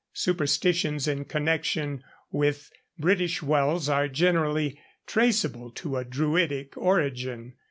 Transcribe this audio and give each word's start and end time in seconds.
Superstitions 0.13 1.07
in 1.07 1.25
connection 1.25 2.03
with 2.31 2.71
British 2.97 3.43
wells 3.43 3.87
are 3.87 4.07
generally 4.07 4.79
traceable 5.05 5.69
to 5.73 5.95
a 5.97 6.03
Druidic 6.03 6.75
origin. 6.75 7.53